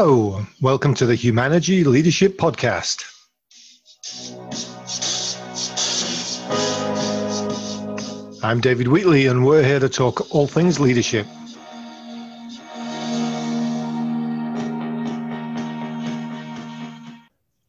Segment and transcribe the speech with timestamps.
[0.00, 3.02] Hello, welcome to the Humanergy Leadership Podcast.
[8.44, 11.26] I'm David Wheatley, and we're here to talk all things leadership.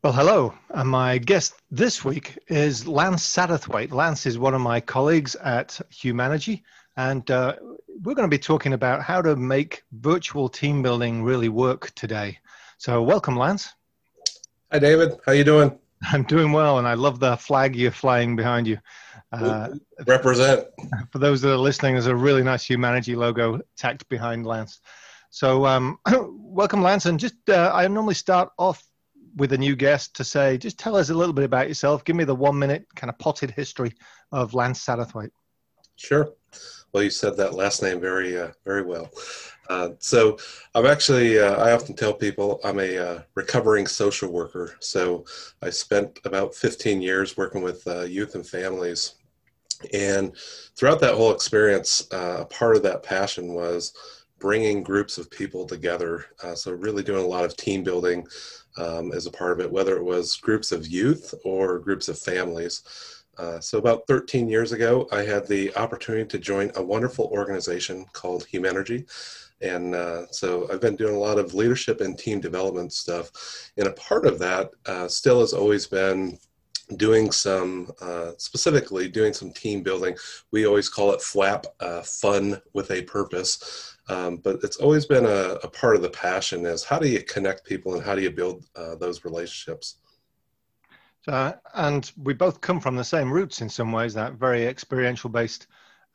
[0.04, 3.92] Well, hello, and my guest this week is Lance Satterthwaite.
[3.92, 6.62] Lance is one of my colleagues at Humanergy,
[7.00, 7.56] and uh,
[8.04, 12.38] we're going to be talking about how to make virtual team building really work today.
[12.78, 13.74] So, welcome, Lance.
[14.74, 15.12] Hi, David.
[15.26, 15.80] How are you doing?
[16.12, 18.80] I'm doing well, and I love the flag you're flying behind you.
[19.32, 19.70] Uh,
[20.06, 20.68] Represent.
[21.12, 24.82] For those that are listening, there's a really nice Humanergy logo tacked behind Lance.
[25.30, 27.06] So, um, welcome, Lance.
[27.06, 28.84] And just uh, I normally start off
[29.38, 32.04] with a new guest to say, just tell us a little bit about yourself.
[32.04, 33.94] Give me the one minute kind of potted history
[34.34, 35.32] of Lance Satterthwaite.
[35.96, 36.34] Sure.
[36.92, 39.10] Well, you said that last name very, uh, very well.
[39.70, 40.38] Uh, so
[40.74, 44.76] I'm actually, uh, I often tell people I'm a uh, recovering social worker.
[44.80, 45.26] So
[45.62, 49.16] I spent about 15 years working with uh, youth and families.
[49.94, 50.36] And
[50.76, 53.94] throughout that whole experience, uh, a part of that passion was
[54.40, 56.26] bringing groups of people together.
[56.56, 58.26] so really doing a lot of team building
[58.78, 62.18] um, as a part of it, whether it was groups of youth or groups of
[62.18, 62.84] families.
[63.40, 68.06] Uh, so about 13 years ago, I had the opportunity to join a wonderful organization
[68.12, 69.10] called Humanergy.
[69.62, 73.72] And uh, so I've been doing a lot of leadership and team development stuff.
[73.78, 76.38] And a part of that uh, still has always been
[76.98, 80.18] doing some, uh, specifically doing some team building.
[80.52, 83.96] We always call it FWAP, uh, fun with a purpose.
[84.10, 87.22] Um, but it's always been a, a, part of the passion is how do you
[87.22, 88.66] connect people and how do you build
[89.00, 89.98] those relationships?
[91.22, 95.30] So, and we both come from the same roots in some ways, that very experiential
[95.30, 95.68] based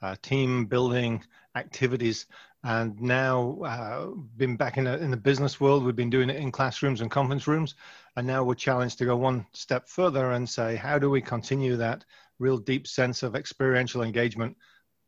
[0.03, 1.23] uh, team building
[1.55, 2.27] activities.
[2.63, 4.07] And now, uh,
[4.37, 7.11] been back in, a, in the business world, we've been doing it in classrooms and
[7.11, 7.75] conference rooms.
[8.17, 11.77] And now we're challenged to go one step further and say, how do we continue
[11.77, 12.05] that
[12.39, 14.57] real deep sense of experiential engagement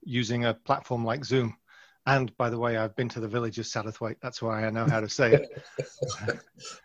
[0.04, 1.56] using a platform like Zoom?
[2.04, 4.20] And by the way, I've been to the village of Satterthwaite.
[4.20, 5.62] That's why I know how to say it.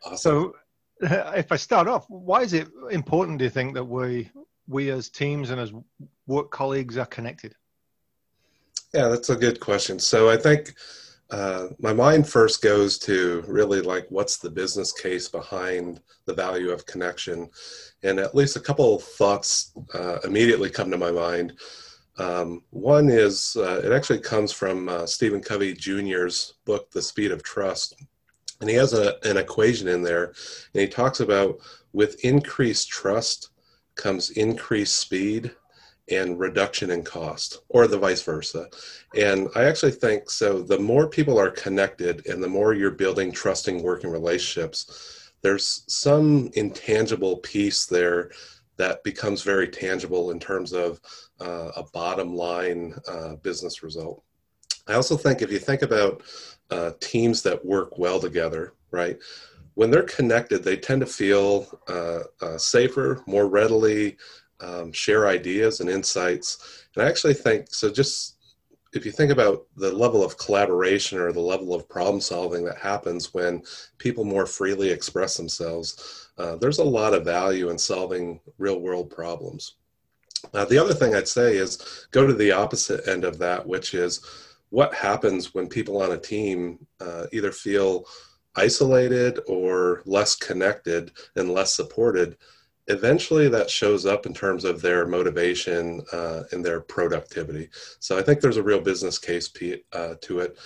[0.06, 0.18] awesome.
[0.18, 0.54] So,
[1.36, 3.40] if I start off, why is it important?
[3.40, 4.30] Do you think that we
[4.68, 5.74] we as teams and as
[6.28, 7.56] work colleagues are connected?
[8.94, 9.98] Yeah, that's a good question.
[9.98, 10.76] So I think
[11.32, 16.70] uh, my mind first goes to really like what's the business case behind the value
[16.70, 17.50] of connection,
[18.04, 21.54] and at least a couple thoughts uh, immediately come to my mind.
[22.20, 27.32] Um, one is uh, it actually comes from uh, Stephen Covey Jr.'s book, The Speed
[27.32, 27.96] of Trust
[28.62, 30.26] and he has a, an equation in there
[30.74, 31.58] and he talks about
[31.94, 33.50] with increased trust
[33.96, 35.52] comes increased speed
[36.10, 38.68] and reduction in cost or the vice versa.
[39.16, 43.32] And i actually think so the more people are connected and the more you're building
[43.32, 48.32] trusting working relationships there's some intangible piece there
[48.78, 51.00] that becomes very tangible in terms of
[51.40, 54.24] uh, a bottom line uh, business result.
[54.88, 56.24] I also think if you think about
[56.72, 59.18] uh, teams that work well together, right?
[59.76, 64.18] When they're connected, they tend to feel uh, uh, safer, more readily
[64.60, 66.88] um, share ideas and insights.
[66.96, 67.92] And I actually think so.
[67.92, 68.38] Just
[68.94, 72.78] if you think about the level of collaboration or the level of problem solving that
[72.78, 73.64] happens when
[73.98, 79.10] people more freely express themselves, uh, there's a lot of value in solving real world
[79.10, 79.76] problems.
[80.54, 83.94] Uh, the other thing I'd say is go to the opposite end of that, which
[83.94, 84.26] is
[84.72, 88.06] what happens when people on a team uh, either feel
[88.56, 92.38] isolated or less connected and less supported
[92.88, 98.22] eventually that shows up in terms of their motivation uh, and their productivity so i
[98.22, 99.50] think there's a real business case
[99.94, 100.58] uh, to it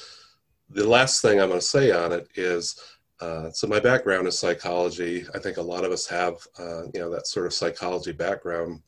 [0.69, 2.79] the last thing i'm going to say on it is
[3.21, 6.99] uh, so my background is psychology i think a lot of us have uh, you
[6.99, 8.81] know that sort of psychology background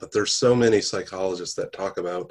[0.00, 2.30] but there's so many psychologists that talk about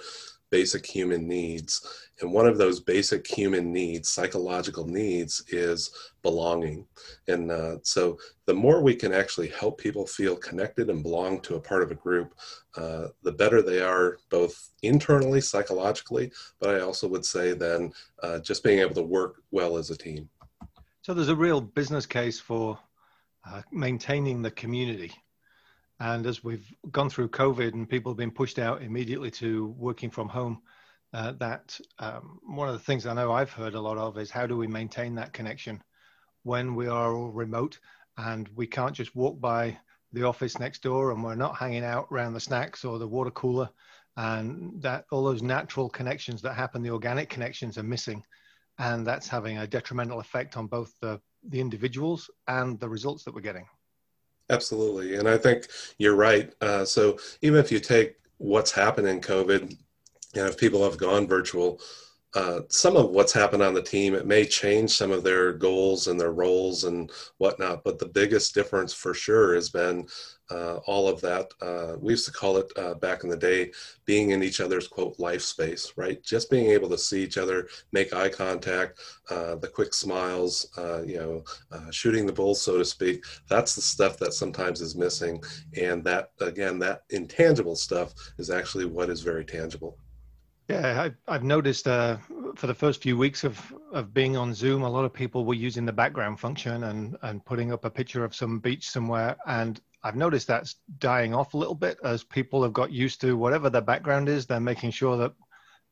[0.50, 2.09] basic human needs.
[2.22, 6.86] And one of those basic human needs, psychological needs, is belonging.
[7.28, 11.56] And uh, so the more we can actually help people feel connected and belong to
[11.56, 12.34] a part of a group,
[12.76, 18.40] uh, the better they are both internally, psychologically, but I also would say then uh,
[18.40, 20.30] just being able to work well as a team.
[21.02, 22.78] So there's a real business case for
[23.50, 25.14] uh, maintaining the community
[26.00, 30.10] and as we've gone through COVID and people have been pushed out immediately to working
[30.10, 30.62] from home,
[31.14, 34.30] uh, that um, one of the things I know I've heard a lot of is
[34.30, 35.82] how do we maintain that connection
[36.44, 37.80] when we are all remote
[38.18, 39.78] and we can't just walk by
[40.14, 43.32] the office next door and we're not hanging out around the snacks or the water
[43.32, 43.70] cooler
[44.18, 48.24] and that all those natural connections that happen the organic connections are missing
[48.80, 51.20] and that's having a detrimental effect on both the
[51.50, 53.66] the individuals and the results that we're getting.
[54.50, 55.16] Absolutely.
[55.16, 55.68] And I think
[55.98, 56.54] you're right.
[56.60, 59.78] Uh, so even if you take what's happened in COVID,
[60.36, 61.80] and if people have gone virtual,
[62.36, 66.08] uh, some of what's happened on the team, it may change some of their goals
[66.08, 67.84] and their roles and whatnot.
[67.84, 70.08] But the biggest difference for sure has been
[70.52, 71.52] uh, all of that.
[71.60, 73.72] Uh, we used to call it uh, back in the day
[74.06, 76.22] being in each other's quote life space, right?
[76.22, 79.00] Just being able to see each other, make eye contact,
[79.32, 81.44] uh, the quick smiles, uh, you know,
[81.90, 83.24] shooting the bull, so to speak.
[83.48, 85.42] That's the stuff that sometimes is missing.
[85.76, 89.98] And that, again, that intangible stuff is actually what is very tangible.
[90.70, 92.18] Yeah, I've, I've noticed uh,
[92.56, 93.60] for the first few weeks of,
[93.92, 97.44] of being on Zoom, a lot of people were using the background function and, and
[97.44, 99.36] putting up a picture of some beach somewhere.
[99.48, 103.36] And I've noticed that's dying off a little bit as people have got used to
[103.36, 104.46] whatever their background is.
[104.46, 105.34] They're making sure that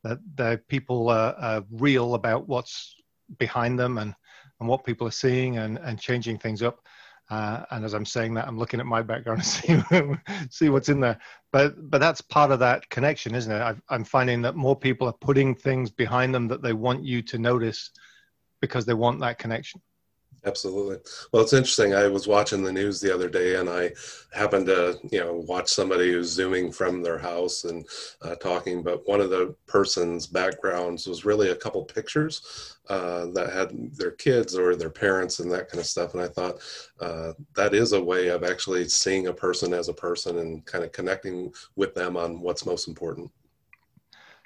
[0.04, 2.96] that the people are, are real about what's
[3.40, 4.14] behind them and,
[4.60, 6.86] and what people are seeing and, and changing things up.
[7.30, 9.82] Uh, and as I'm saying that, I'm looking at my background to see
[10.50, 11.20] see what's in there.
[11.52, 13.60] But but that's part of that connection, isn't it?
[13.90, 17.22] i am finding that more people are putting things behind them that they want you
[17.24, 17.92] to notice
[18.62, 19.82] because they want that connection.
[20.46, 20.98] Absolutely.
[21.32, 21.94] Well, it's interesting.
[21.94, 23.92] I was watching the news the other day, and I
[24.32, 27.86] happened to, you know, watch somebody who's zooming from their house and
[28.22, 28.82] uh, talking.
[28.84, 34.12] But one of the person's backgrounds was really a couple pictures uh, that had their
[34.12, 36.14] kids or their parents and that kind of stuff.
[36.14, 36.60] And I thought
[37.02, 40.84] uh, that is a way of actually seeing a person as a person and kind
[40.84, 43.32] of connecting with them on what's most important.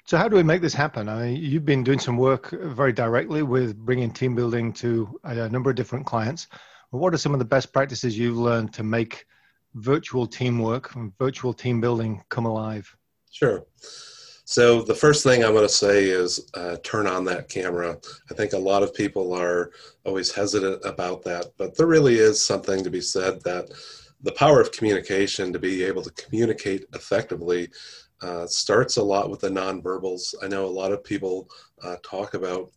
[0.04, 1.08] So how do we make this happen?
[1.08, 5.48] I mean, you've been doing some work very directly with bringing team building to a
[5.48, 6.48] number of different clients.
[6.90, 9.26] What are some of the best practices you've learned to make
[9.74, 12.94] virtual teamwork and virtual team building come alive?
[13.30, 13.64] Sure.
[14.44, 17.96] So the first thing I'm going to say is uh, turn on that camera.
[18.30, 19.70] I think a lot of people are
[20.04, 23.70] always hesitant about that, but there really is something to be said that
[24.20, 27.70] the power of communication to be able to communicate effectively
[28.22, 30.34] uh, starts a lot with the nonverbals.
[30.42, 31.48] I know a lot of people
[31.82, 32.70] uh, talk about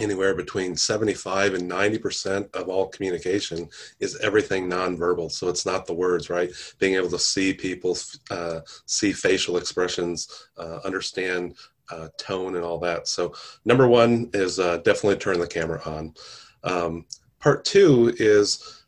[0.00, 3.68] anywhere between 75 and 90% of all communication
[4.00, 5.30] is everything nonverbal.
[5.30, 6.50] So it's not the words, right?
[6.78, 7.96] Being able to see people,
[8.30, 11.56] uh, see facial expressions, uh, understand
[11.90, 13.08] uh, tone and all that.
[13.08, 16.14] So number one is uh, definitely turn the camera on.
[16.62, 17.06] Um,
[17.40, 18.84] part two is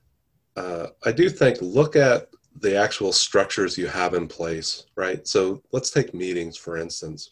[0.56, 2.28] I do think look at
[2.60, 5.26] the actual structures you have in place, right?
[5.26, 7.30] So let's take meetings, for instance.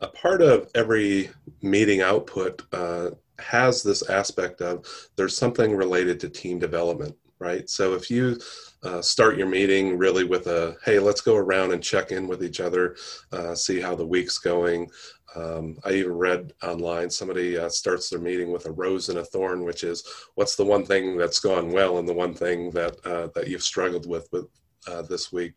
[0.00, 1.30] A part of every
[1.62, 4.86] meeting output uh, has this aspect of
[5.16, 7.68] there's something related to team development, right?
[7.68, 8.38] So if you
[8.82, 12.44] uh, start your meeting really with a hey, let's go around and check in with
[12.44, 12.96] each other,
[13.32, 14.90] uh, see how the week's going,
[15.36, 19.24] um, I even read online somebody uh, starts their meeting with a rose and a
[19.24, 20.04] thorn, which is
[20.34, 23.62] what's the one thing that's gone well and the one thing that uh, that you've
[23.62, 24.46] struggled with with
[24.86, 25.54] uh, this week.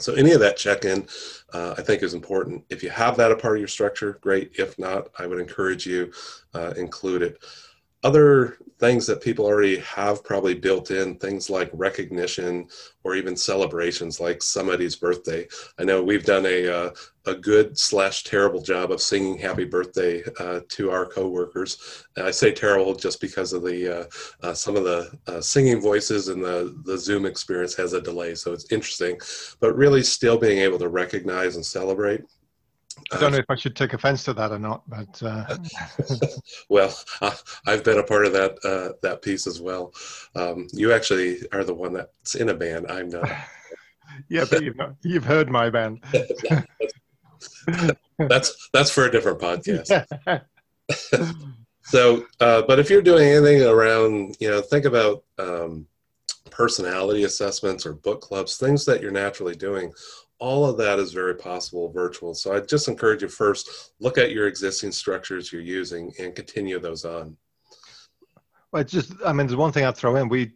[0.00, 1.06] So any of that check-in,
[1.52, 2.64] uh, I think, is important.
[2.68, 4.50] If you have that a part of your structure, great.
[4.58, 6.10] If not, I would encourage you
[6.52, 7.44] uh, include it
[8.04, 12.68] other things that people already have probably built in things like recognition
[13.02, 15.46] or even celebrations like somebody's birthday.
[15.78, 16.90] I know we've done a, uh,
[17.24, 22.04] a good slash terrible job of singing happy birthday uh, to our coworkers.
[22.16, 24.04] And i say terrible just because of the uh,
[24.46, 28.34] uh some of the uh, singing voices and the, the zoom experience has a delay
[28.34, 29.18] so it's interesting.
[29.60, 32.20] But really still being able to recognize and celebrate
[33.12, 35.56] I don't know if I should take offense to that or not, but uh...
[36.68, 36.96] well,
[37.66, 39.92] I've been a part of that uh, that piece as well.
[40.36, 42.90] Um, you actually are the one that's in a band.
[42.90, 43.28] I'm not.
[44.28, 46.02] yeah, but you've, not, you've heard my band.
[48.18, 50.44] that's that's for a different podcast.
[51.82, 55.86] so, uh, but if you're doing anything around, you know, think about um,
[56.50, 59.92] personality assessments or book clubs, things that you're naturally doing
[60.38, 62.34] all of that is very possible virtual.
[62.34, 66.78] So I just encourage you first look at your existing structures you're using and continue
[66.78, 67.36] those on.
[68.72, 70.28] Well, it's just I mean, there's one thing I'd throw in.
[70.28, 70.52] We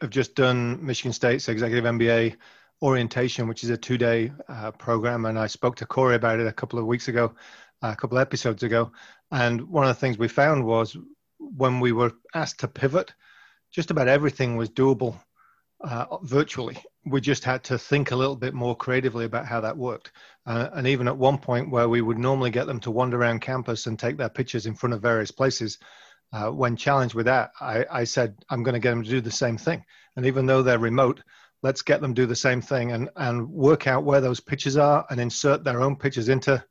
[0.00, 2.36] have just done Michigan State's executive MBA
[2.82, 6.52] orientation, which is a two-day uh, program, and I spoke to Corey about it a
[6.52, 7.34] couple of weeks ago,
[7.82, 8.92] a couple of episodes ago.
[9.32, 10.96] And one of the things we found was
[11.38, 13.12] when we were asked to pivot,
[13.72, 15.18] just about everything was doable
[15.82, 16.76] uh, virtually.
[17.08, 20.10] We just had to think a little bit more creatively about how that worked.
[20.44, 23.40] Uh, and even at one point where we would normally get them to wander around
[23.40, 25.78] campus and take their pictures in front of various places,
[26.32, 29.20] uh, when challenged with that, I, I said, I'm going to get them to do
[29.20, 29.84] the same thing.
[30.16, 31.22] And even though they're remote,
[31.62, 35.06] let's get them do the same thing and, and work out where those pictures are
[35.10, 36.62] and insert their own pictures into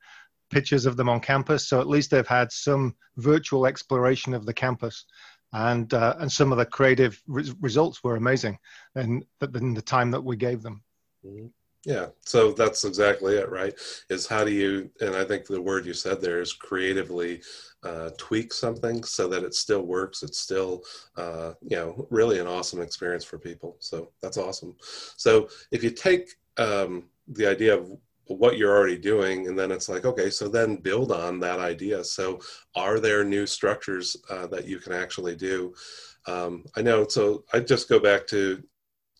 [0.50, 1.68] pictures of them on campus.
[1.68, 5.06] So at least they've had some virtual exploration of the campus
[5.56, 8.58] and uh, and some of the creative re- results were amazing
[8.96, 10.84] in, in the time that we gave them.
[11.26, 11.48] Mm-hmm.
[11.86, 13.74] Yeah, so that's exactly it, right?
[14.10, 17.44] Is how do you, and I think the word you said there is creatively
[17.84, 20.24] uh, tweak something so that it still works.
[20.24, 20.82] It's still,
[21.16, 23.78] uh, you know, really an awesome experience for people.
[23.80, 24.76] So that's awesome.
[25.16, 27.96] So if you take um, the idea of
[28.27, 32.03] what you're already doing and then it's like okay so then build on that idea.
[32.03, 32.39] So
[32.75, 35.74] are there new structures uh, that you can actually do?
[36.27, 38.63] Um, i know so i just go back to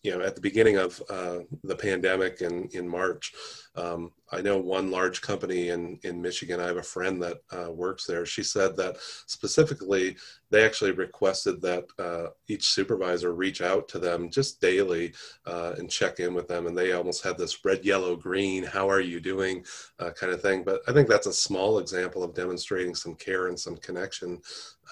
[0.06, 3.34] you know, at the beginning of uh, the pandemic in, in March,
[3.74, 7.72] um, I know one large company in, in Michigan, I have a friend that uh,
[7.72, 8.24] works there.
[8.24, 10.16] She said that specifically,
[10.50, 15.12] they actually requested that uh, each supervisor reach out to them just daily
[15.44, 16.68] uh, and check in with them.
[16.68, 19.64] And they almost had this red, yellow, green, how are you doing
[19.98, 20.62] uh, kind of thing.
[20.62, 24.40] But I think that's a small example of demonstrating some care and some connection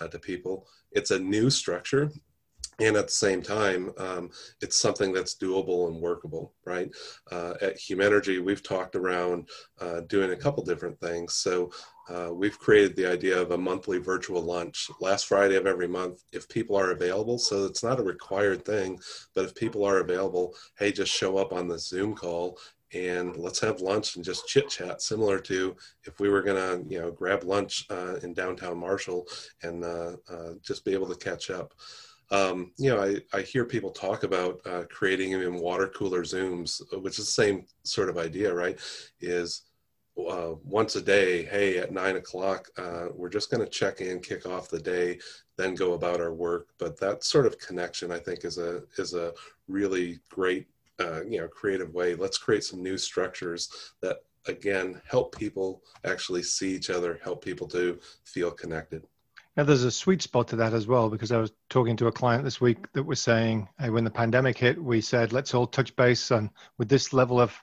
[0.01, 0.67] uh, to people.
[0.91, 2.11] It's a new structure
[2.79, 4.31] and at the same time, um,
[4.61, 6.91] it's something that's doable and workable, right?
[7.31, 9.49] Uh, at Humanergy, we've talked around
[9.81, 11.35] uh, doing a couple different things.
[11.35, 11.71] So
[12.09, 16.23] uh, we've created the idea of a monthly virtual lunch last Friday of every month
[16.33, 17.39] if people are available.
[17.39, 18.99] So it's not a required thing,
[19.35, 22.59] but if people are available, hey, just show up on the Zoom call
[22.93, 27.01] and let's have lunch and just chit chat similar to if we were to you
[27.01, 29.27] know grab lunch uh, in downtown marshall
[29.63, 31.75] and uh, uh, just be able to catch up
[32.31, 36.81] um, you know, I, I hear people talk about uh, creating in water cooler Zooms,
[37.03, 38.79] which is the same sort of idea, right?
[39.21, 39.63] Is
[40.19, 44.21] uh, once a day, hey, at nine o'clock, uh, we're just going to check in,
[44.21, 45.19] kick off the day,
[45.57, 46.69] then go about our work.
[46.79, 49.33] But that sort of connection, I think, is a is a
[49.69, 50.67] really great,
[51.01, 52.15] uh, you know, creative way.
[52.15, 57.67] Let's create some new structures that, again, help people actually see each other, help people
[57.69, 59.05] to feel connected.
[59.57, 62.13] Now, there's a sweet spot to that as well because I was talking to a
[62.13, 65.67] client this week that was saying, hey, when the pandemic hit, we said let's all
[65.67, 67.57] touch base and with this level of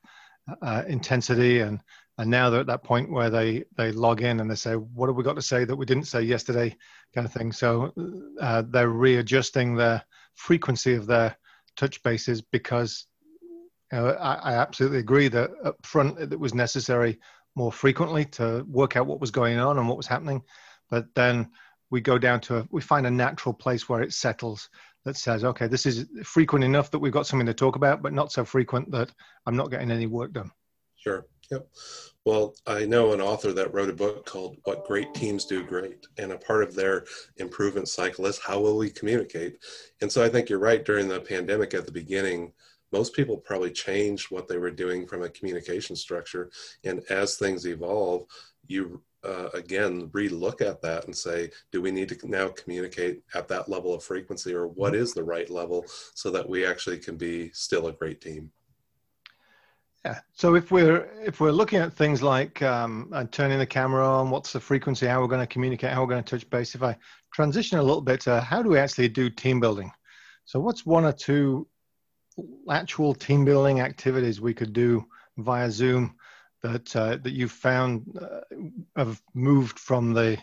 [0.62, 1.82] uh, intensity, and
[2.18, 5.08] and now they're at that point where they they log in and they say, what
[5.08, 6.76] have we got to say that we didn't say yesterday,
[7.14, 7.52] kind of thing.
[7.52, 7.92] So
[8.40, 10.02] uh, they're readjusting the
[10.36, 11.36] frequency of their
[11.76, 13.06] touch bases because
[13.42, 17.20] you know, I, I absolutely agree that up front it was necessary
[17.56, 20.42] more frequently to work out what was going on and what was happening,
[20.90, 21.52] but then
[21.92, 24.70] we go down to a, we find a natural place where it settles
[25.04, 28.14] that says, okay, this is frequent enough that we've got something to talk about, but
[28.14, 29.12] not so frequent that
[29.46, 30.52] I'm not getting any work done.
[30.96, 31.28] Sure.
[31.52, 31.68] Yep.
[32.24, 36.08] Well, I know an author that wrote a book called What Great Teams Do Great.
[36.18, 37.06] And a part of their
[37.38, 39.58] improvement cycle is how will we communicate?
[40.02, 40.86] And so I think you're right.
[40.86, 42.54] During the pandemic at the beginning,
[42.94, 46.52] most people probably changed what they were doing from a communication structure.
[46.86, 48.26] And as things evolve,
[48.68, 53.48] you uh, again relook at that and say do we need to now communicate at
[53.48, 55.86] that level of frequency or what is the right level
[56.16, 58.52] so that we actually can be still a great team?
[60.04, 60.20] Yeah.
[60.34, 64.32] So if we're if we're looking at things like um, uh, turning the camera on
[64.32, 66.82] what's the frequency how we're going to communicate how we're going to touch base if
[66.82, 66.98] i
[67.34, 69.92] transition a little bit to how do we actually do team building?
[70.46, 71.68] So what's one or two
[72.70, 75.06] actual team building activities we could do
[75.38, 76.16] via zoom
[76.64, 78.42] that uh, that you've found uh,
[78.96, 80.38] have moved from the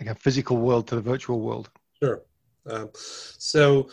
[0.00, 1.70] like physical world to the virtual world?
[2.02, 2.22] Sure.
[2.66, 3.88] Um, so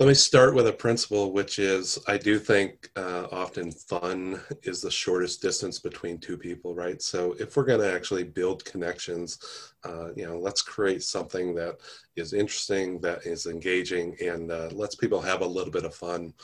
[0.00, 4.80] let me start with a principle, which is I do think uh, often fun is
[4.80, 7.00] the shortest distance between two people, right?
[7.00, 9.38] So if we're going to actually build connections,
[9.84, 11.76] uh, you know, let's create something that
[12.16, 16.34] is interesting, that is engaging, and uh, lets people have a little bit of fun.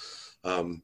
[0.44, 0.82] Um,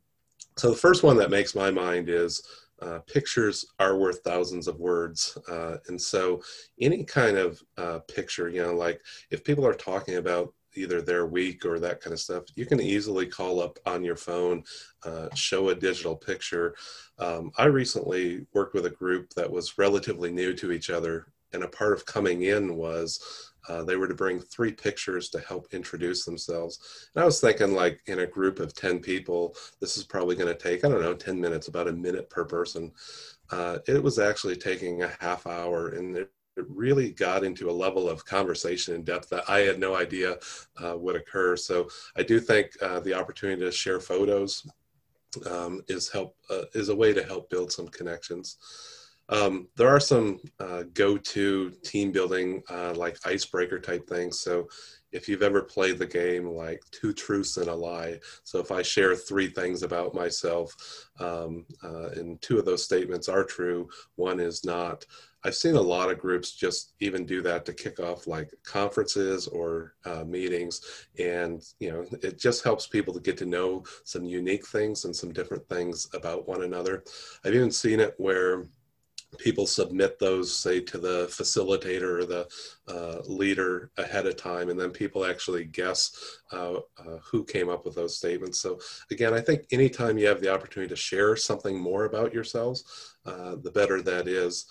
[0.56, 2.42] so the first one that makes my mind is
[2.82, 5.38] uh, pictures are worth thousands of words.
[5.48, 6.42] Uh, and so
[6.80, 11.26] any kind of uh, picture, you know, like if people are talking about either their
[11.26, 14.62] week or that kind of stuff, you can easily call up on your phone,
[15.04, 16.74] uh, show a digital picture.
[17.18, 21.28] Um, I recently worked with a group that was relatively new to each other.
[21.52, 25.40] And a part of coming in was uh, they were to bring three pictures to
[25.40, 27.08] help introduce themselves.
[27.14, 30.54] And I was thinking, like, in a group of 10 people, this is probably going
[30.54, 32.92] to take, I don't know, 10 minutes, about a minute per person.
[33.50, 37.72] Uh, it was actually taking a half hour, and it, it, really got into a
[37.72, 40.38] level of conversation in depth that I had no idea
[40.82, 41.56] uh, would occur.
[41.56, 44.66] So I do think uh, the opportunity to share photos
[45.44, 48.56] um, is help uh, is a way to help build some connections.
[49.28, 54.40] Um, there are some uh, go-to team building uh, like icebreaker type things.
[54.40, 54.68] So
[55.16, 58.82] if you've ever played the game like two truths and a lie so if i
[58.82, 60.74] share three things about myself
[61.20, 65.06] um, uh, and two of those statements are true one is not
[65.44, 69.46] i've seen a lot of groups just even do that to kick off like conferences
[69.46, 74.24] or uh, meetings and you know it just helps people to get to know some
[74.24, 77.04] unique things and some different things about one another
[77.44, 78.66] i've even seen it where
[79.38, 82.48] people submit those say to the facilitator or the
[82.88, 87.84] uh, leader ahead of time and then people actually guess uh, uh, who came up
[87.84, 88.60] with those statements.
[88.60, 88.78] So
[89.10, 93.56] again i think anytime you have the opportunity to share something more about yourselves uh,
[93.62, 94.66] the better that is.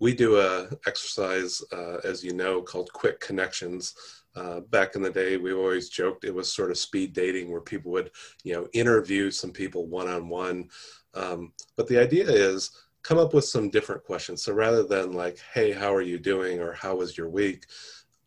[0.00, 3.94] We do a exercise uh, as you know called quick connections.
[4.34, 7.60] Uh, back in the day, we always joked it was sort of speed dating where
[7.60, 8.10] people would,
[8.42, 10.68] you know, interview some people one on one.
[11.12, 12.70] But the idea is
[13.02, 14.42] come up with some different questions.
[14.42, 16.60] So rather than like, hey, how are you doing?
[16.60, 17.66] Or how was your week?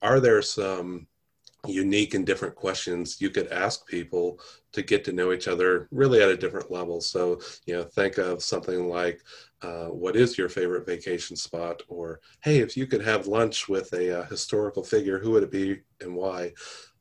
[0.01, 1.08] Are there some
[1.65, 4.39] unique and different questions you could ask people
[4.74, 7.00] to get to know each other really at a different level?
[7.00, 9.24] So, you know, think of something like,
[9.62, 11.82] uh, what is your favorite vacation spot?
[11.88, 15.44] Or, hey, if you could have lunch with a, a uh, historical figure, who would
[15.44, 16.51] it be and why?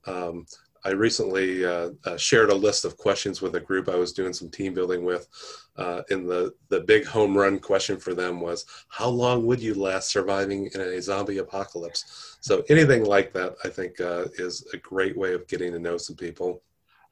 [0.07, 0.47] Um,
[0.85, 4.33] I recently uh, uh, shared a list of questions with a group I was doing
[4.33, 5.29] some team building with.
[5.77, 9.75] Uh, and the, the big home run question for them was, How long would you
[9.75, 12.37] last surviving in a zombie apocalypse?
[12.41, 15.97] So anything like that, I think, uh, is a great way of getting to know
[15.97, 16.63] some people.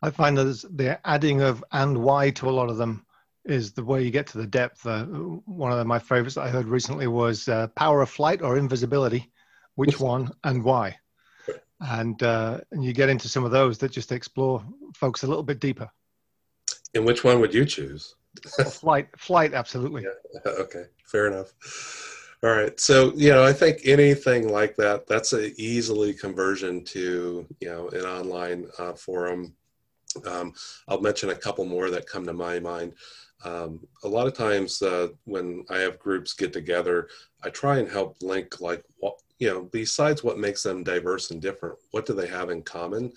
[0.02, 3.06] I find that the adding of and why to a lot of them
[3.44, 4.84] is the way you get to the depth.
[4.86, 9.30] Uh, one of my favorites I heard recently was uh, power of flight or invisibility.
[9.76, 10.96] Which one and why?
[11.80, 14.62] And uh, and you get into some of those that just explore
[14.94, 15.90] folks a little bit deeper.
[16.94, 18.16] And which one would you choose?
[18.70, 20.02] flight, flight, absolutely.
[20.02, 20.52] Yeah.
[20.60, 21.52] Okay, fair enough.
[22.42, 27.46] All right, so you know, I think anything like that, that's a easily conversion to
[27.60, 29.54] you know an online uh, forum.
[30.26, 30.54] Um,
[30.88, 32.94] I'll mention a couple more that come to my mind.
[33.44, 37.08] Um, a lot of times uh, when I have groups get together,
[37.42, 41.40] I try and help link like what you know, besides what makes them diverse and
[41.40, 43.10] different, what do they have in common?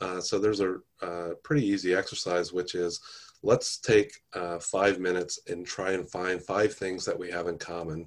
[0.00, 3.00] Uh, so there's a uh, pretty easy exercise, which is
[3.42, 7.56] let's take uh, five minutes and try and find five things that we have in
[7.56, 8.06] common.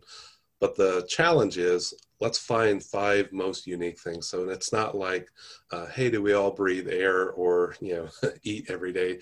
[0.60, 4.30] But the challenge is let's find five most unique things.
[4.30, 5.28] So it's not like,
[5.72, 8.08] uh, hey, do we all breathe air or you know
[8.44, 9.20] eat every day?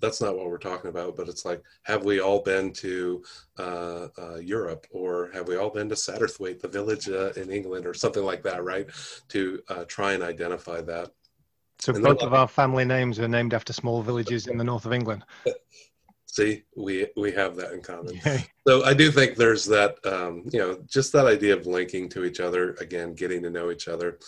[0.00, 1.16] That's not what we're talking about.
[1.16, 3.22] But it's like, have we all been to
[3.58, 7.86] uh, uh, Europe or have we all been to Satterthwaite, the village uh, in England,
[7.86, 8.88] or something like that, right?
[9.28, 11.10] To uh, try and identify that.
[11.78, 14.84] So and both of our family names are named after small villages in the north
[14.84, 15.24] of England.
[16.32, 18.18] See, we we have that in common.
[18.66, 22.24] so I do think there's that, um, you know, just that idea of linking to
[22.24, 24.18] each other again, getting to know each other.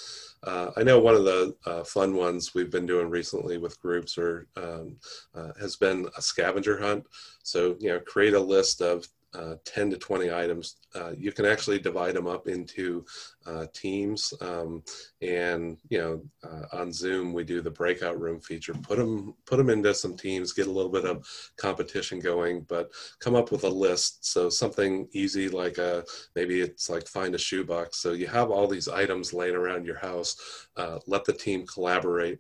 [0.43, 4.19] Uh, I know one of the uh, fun ones we've been doing recently with groups
[4.19, 4.97] or um,
[5.35, 7.07] uh, has been a scavenger hunt.
[7.43, 10.77] So you know, create a list of uh, 10 to 20 items.
[10.95, 13.05] Uh, you can actually divide them up into
[13.47, 14.33] uh, teams.
[14.41, 14.83] Um,
[15.21, 18.75] and, you know, uh, on Zoom, we do the breakout room feature.
[18.75, 22.91] Put them, put them into some teams, get a little bit of competition going, but
[23.19, 24.25] come up with a list.
[24.25, 26.05] So something easy like a,
[26.37, 27.99] maybe it's like find a shoebox.
[27.99, 30.69] So you have all these items laying around your house.
[30.77, 32.39] Uh, let the team collaborate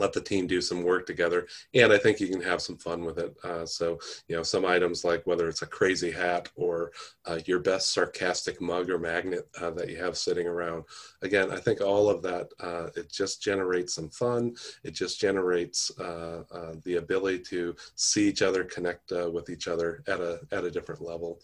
[0.00, 3.04] let the team do some work together and i think you can have some fun
[3.04, 3.36] with it.
[3.44, 6.92] Uh, so you know some items like whether it's a crazy hat or
[7.26, 10.84] uh, your best sarcastic mug or magnet uh, that you have sitting around.
[11.22, 14.56] Again i think all of that uh, it just generates some fun.
[14.84, 20.02] It just generates uh, uh, the ability to see each other connect with each other
[20.06, 21.40] at a at a different level.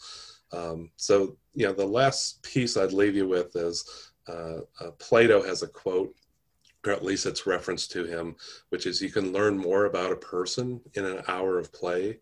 [0.52, 3.76] Um, so you know the last piece i'd leave you with is
[4.98, 6.14] plato has a quote
[6.86, 8.36] or at least it's reference to him,
[8.70, 12.18] which is you can learn more about a person in an hour of play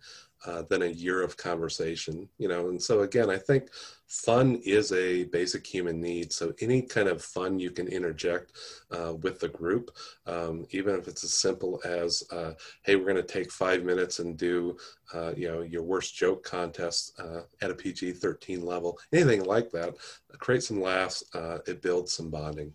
[0.46, 2.29] uh, than a year of conversation.
[2.38, 3.70] You know, and so again, I think
[4.07, 6.33] fun is a basic human need.
[6.33, 8.53] So any kind of fun you can interject
[8.90, 9.90] uh, with the group,
[10.27, 14.18] um, even if it's as simple as, uh, "Hey, we're going to take five minutes
[14.18, 14.77] and do,
[15.14, 19.94] uh, you know, your worst joke contest uh, at a PG-13 level." Anything like that,
[20.38, 21.24] create some laughs.
[21.35, 22.72] Uh, it builds some bonding.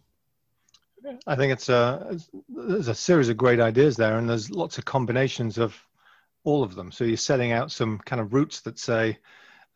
[1.28, 4.86] I think it's a there's a series of great ideas there, and there's lots of
[4.86, 5.76] combinations of
[6.44, 6.92] all of them.
[6.92, 9.18] So you're setting out some kind of routes that say,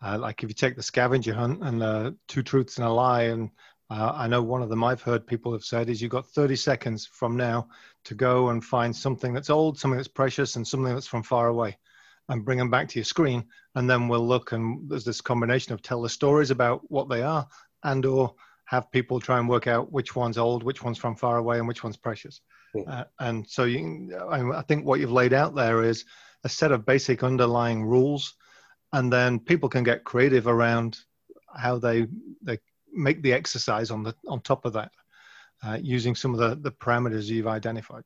[0.01, 3.23] uh, like if you take the scavenger hunt and uh, two truths and a lie,
[3.23, 3.49] and
[3.89, 6.55] uh, I know one of them I've heard people have said is you've got 30
[6.55, 7.67] seconds from now
[8.05, 11.47] to go and find something that's old, something that's precious, and something that's from far
[11.47, 11.77] away,
[12.29, 15.73] and bring them back to your screen, and then we'll look and there's this combination
[15.73, 17.47] of tell the stories about what they are
[17.83, 18.33] and or
[18.73, 21.67] have people try and work out which one's old, which one's from far away, and
[21.67, 22.41] which one's precious.
[22.75, 22.87] Mm.
[22.87, 26.05] Uh, and so you, I think what you've laid out there is
[26.43, 28.33] a set of basic underlying rules,
[28.91, 30.97] and then people can get creative around
[31.55, 32.07] how they
[32.41, 32.57] they
[32.91, 34.91] make the exercise on the on top of that,
[35.63, 38.03] uh, using some of the the parameters you've identified.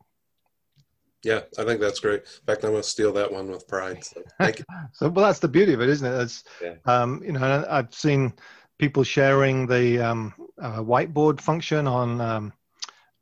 [1.23, 2.23] Yeah, I think that's great.
[2.23, 4.03] In fact, I'm going to steal that one with pride.
[4.03, 4.65] So, thank you.
[4.93, 6.21] so, well, that's the beauty of it, isn't it?
[6.21, 6.75] It's, yeah.
[6.85, 8.33] um, you know, I've seen
[8.77, 12.53] people sharing the um, uh, whiteboard function on um,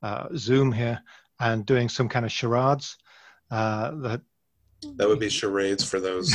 [0.01, 1.01] uh, Zoom here
[1.39, 2.97] and doing some kind of charades
[3.51, 4.21] uh, that
[4.97, 6.31] that would be charades for those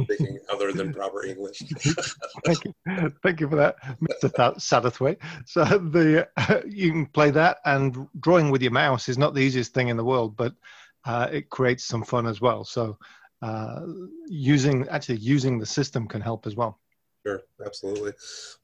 [0.00, 1.62] speaking other than proper English.
[2.44, 2.74] Thank you,
[3.22, 4.56] thank you for that, Mr.
[4.56, 5.18] Satterthwaite.
[5.46, 9.40] So the uh, you can play that, and drawing with your mouse is not the
[9.40, 10.54] easiest thing in the world, but
[11.04, 12.64] uh, it creates some fun as well.
[12.64, 12.98] So
[13.42, 13.80] uh,
[14.28, 16.78] using actually using the system can help as well.
[17.28, 18.12] Sure, absolutely.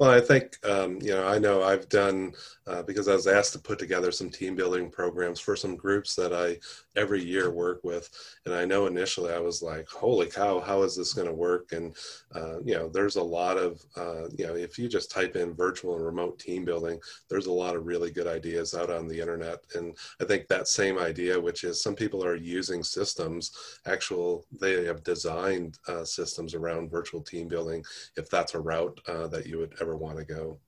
[0.00, 2.33] Well, I think, um, you know, I know I've done,
[2.66, 6.14] uh, because I was asked to put together some team building programs for some groups
[6.14, 6.59] that I
[6.98, 8.09] every year work with.
[8.46, 11.72] And I know initially I was like, holy cow, how is this going to work?
[11.72, 11.94] And,
[12.35, 15.53] uh, you know, there's a lot of, uh, you know, if you just type in
[15.53, 16.98] virtual and remote team building,
[17.29, 19.59] there's a lot of really good ideas out on the internet.
[19.74, 23.53] And I think that same idea, which is some people are using systems,
[23.85, 27.85] actual, they have designed uh, systems around virtual team building,
[28.16, 30.58] if that's a route uh, that you would ever want to go.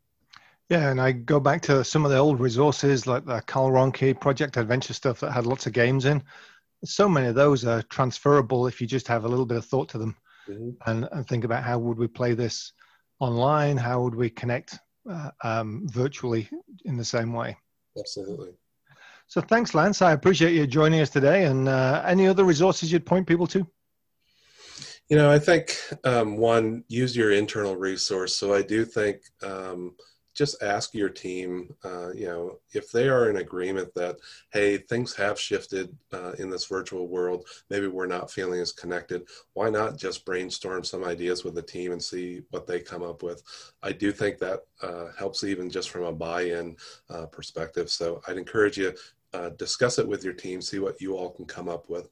[0.69, 4.21] Yeah, and I go back to some of the old resources like the Karl Rohnke
[4.21, 6.23] Project Adventure stuff that had lots of games in.
[6.85, 9.89] So many of those are transferable if you just have a little bit of thought
[9.91, 10.17] to them
[10.49, 10.71] mm-hmm.
[10.91, 12.73] and, and think about how would we play this
[13.21, 13.77] online?
[13.77, 16.49] How would we connect uh, um, virtually
[16.85, 17.57] in the same way?
[17.99, 18.51] Absolutely.
[19.29, 20.03] So thanks, Lance.
[20.03, 21.45] I appreciate you joining us today.
[21.45, 23.67] And uh, any other resources you'd point people to?
[25.09, 28.35] You know, I think um, one, use your internal resource.
[28.35, 29.95] So I do think um,
[30.35, 34.17] just ask your team, uh, you know, if they are in agreement that,
[34.53, 39.23] hey, things have shifted uh, in this virtual world, maybe we're not feeling as connected.
[39.55, 43.23] Why not just brainstorm some ideas with the team and see what they come up
[43.23, 43.43] with?
[43.85, 46.77] I do think that uh, helps even just from a buy-in
[47.09, 47.91] uh, perspective.
[47.91, 48.93] So I'd encourage you
[49.33, 52.09] uh, discuss it with your team, see what you all can come up with.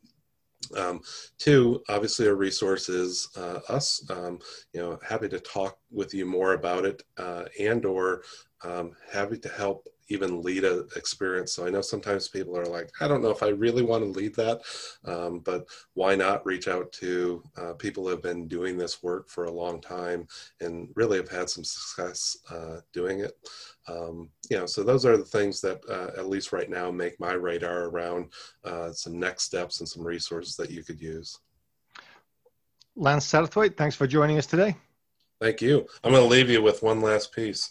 [0.72, 1.00] Um,
[1.38, 4.04] two, obviously, our resource is uh, us.
[4.10, 4.38] Um,
[4.72, 8.22] you know, happy to talk with you more about it, uh, and or
[8.62, 11.52] um, happy to help even lead a experience.
[11.52, 14.18] So I know sometimes people are like, I don't know if I really want to
[14.18, 14.60] lead that,
[15.04, 19.30] um, but why not reach out to uh, people who have been doing this work
[19.30, 20.28] for a long time
[20.60, 23.32] and really have had some success uh, doing it.
[23.86, 27.18] Um, you know, so those are the things that uh, at least right now make
[27.20, 28.32] my radar around
[28.64, 31.38] uh, some next steps and some resources that you could use.
[32.96, 34.76] Lance Satterthwaite, thanks for joining us today.
[35.40, 35.86] Thank you.
[36.02, 37.70] I'm going to leave you with one last piece.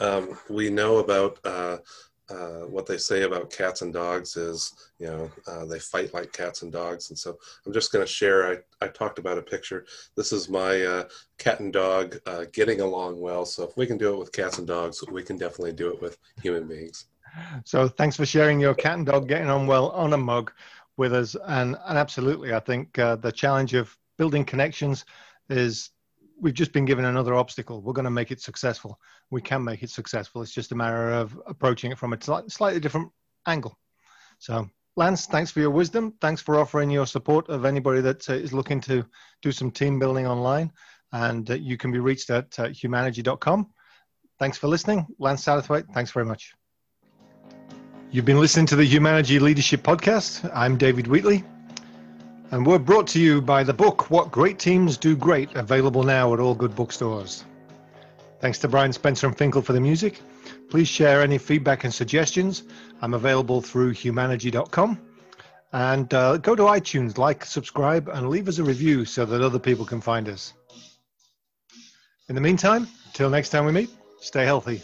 [0.00, 1.78] Um, we know about uh,
[2.30, 6.32] uh, what they say about cats and dogs is, you know, uh, they fight like
[6.32, 7.10] cats and dogs.
[7.10, 8.50] And so I'm just going to share.
[8.50, 9.84] I, I talked about a picture.
[10.16, 11.04] This is my uh,
[11.38, 13.44] cat and dog uh, getting along well.
[13.44, 16.00] So if we can do it with cats and dogs, we can definitely do it
[16.00, 17.06] with human beings.
[17.64, 20.52] So thanks for sharing your cat and dog getting on well on a mug
[20.96, 21.36] with us.
[21.46, 25.04] And, and absolutely, I think uh, the challenge of building connections
[25.50, 25.90] is
[26.40, 27.80] we've just been given another obstacle.
[27.80, 28.98] We're going to make it successful.
[29.30, 30.42] We can make it successful.
[30.42, 32.18] It's just a matter of approaching it from a
[32.48, 33.10] slightly different
[33.46, 33.76] angle.
[34.38, 36.14] So, Lance, thanks for your wisdom.
[36.20, 39.04] Thanks for offering your support of anybody that uh, is looking to
[39.42, 40.70] do some team building online.
[41.12, 43.70] And uh, you can be reached at uh, humanergy.com.
[44.38, 45.06] Thanks for listening.
[45.18, 46.52] Lance Satterthwaite, thanks very much.
[48.10, 50.48] You've been listening to the Humanergy Leadership Podcast.
[50.54, 51.44] I'm David Wheatley.
[52.50, 56.34] And we're brought to you by the book What Great Teams Do Great, available now
[56.34, 57.44] at all good bookstores.
[58.40, 60.20] Thanks to Brian Spencer and Finkel for the music.
[60.68, 62.64] Please share any feedback and suggestions.
[63.00, 65.00] I'm available through humanergy.com.
[65.72, 69.58] And uh, go to iTunes, like, subscribe, and leave us a review so that other
[69.58, 70.52] people can find us.
[72.28, 74.82] In the meantime, till next time we meet, stay healthy.